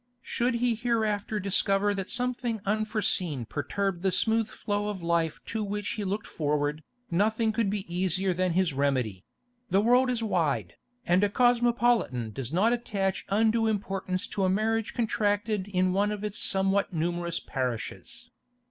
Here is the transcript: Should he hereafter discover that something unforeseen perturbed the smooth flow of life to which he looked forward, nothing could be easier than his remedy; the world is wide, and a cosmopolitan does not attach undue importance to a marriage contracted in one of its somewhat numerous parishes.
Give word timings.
Should 0.23 0.55
he 0.55 0.73
hereafter 0.73 1.39
discover 1.39 1.93
that 1.93 2.09
something 2.09 2.59
unforeseen 2.65 3.45
perturbed 3.45 4.01
the 4.01 4.11
smooth 4.11 4.47
flow 4.49 4.87
of 4.87 5.03
life 5.03 5.39
to 5.45 5.63
which 5.63 5.89
he 5.89 6.03
looked 6.03 6.25
forward, 6.25 6.81
nothing 7.11 7.51
could 7.51 7.69
be 7.69 7.85
easier 7.93 8.33
than 8.33 8.53
his 8.53 8.73
remedy; 8.73 9.23
the 9.69 9.79
world 9.79 10.09
is 10.09 10.23
wide, 10.23 10.73
and 11.05 11.23
a 11.23 11.29
cosmopolitan 11.29 12.31
does 12.31 12.51
not 12.51 12.73
attach 12.73 13.25
undue 13.29 13.67
importance 13.67 14.25
to 14.29 14.43
a 14.43 14.49
marriage 14.49 14.95
contracted 14.95 15.67
in 15.67 15.93
one 15.93 16.11
of 16.11 16.23
its 16.23 16.39
somewhat 16.39 16.91
numerous 16.91 17.39
parishes. 17.39 18.31